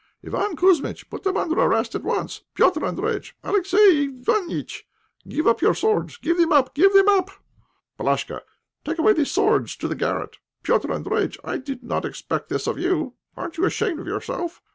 Iván 0.25 0.55
Kouzmitch, 0.57 1.07
put 1.11 1.21
them 1.21 1.37
under 1.37 1.59
arrest 1.59 1.93
at 1.93 2.01
once. 2.01 2.41
Petr' 2.55 2.81
Andréjïtch, 2.81 3.33
Alexey 3.43 4.07
Iványtch, 4.07 4.81
give 5.27 5.45
up 5.45 5.61
your 5.61 5.75
swords, 5.75 6.17
give 6.17 6.37
them 6.39 6.51
up 6.51 6.73
give 6.73 6.91
them 6.93 7.07
up. 7.07 7.29
Palashka, 7.99 8.41
take 8.83 8.97
away 8.97 9.13
the 9.13 9.27
swords 9.27 9.75
to 9.75 9.87
the 9.87 9.93
garret. 9.93 10.39
Petr' 10.63 10.89
Andréjïtch, 10.89 11.37
I 11.43 11.59
did 11.59 11.83
not 11.83 12.03
expect 12.03 12.49
this 12.49 12.65
of 12.65 12.79
you; 12.79 13.13
aren't 13.37 13.57
you 13.59 13.65
ashamed 13.65 13.99
of 13.99 14.07
yourself? 14.07 14.59